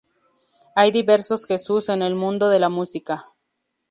[0.75, 3.25] Hay diversos Jesús en el mundo de la música".